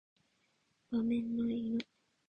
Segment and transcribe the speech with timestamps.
[0.91, 1.77] 馬面の犬